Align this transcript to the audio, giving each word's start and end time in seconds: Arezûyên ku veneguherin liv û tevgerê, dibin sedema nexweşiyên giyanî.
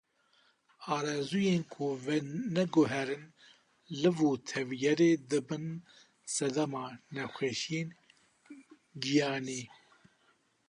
Arezûyên 0.95 1.61
ku 1.73 1.85
veneguherin 2.05 3.25
liv 4.01 4.17
û 4.29 4.31
tevgerê, 4.49 5.11
dibin 5.29 5.65
sedema 6.35 6.85
nexweşiyên 7.15 7.87
giyanî. 9.03 9.61